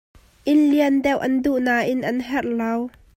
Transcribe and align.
Inn 0.51 0.61
lian 0.71 0.95
deuh 1.05 1.21
an 1.27 1.33
duh, 1.43 1.59
nain 1.67 1.99
an 2.09 2.17
herh 2.27 2.47
lo. 2.59 2.73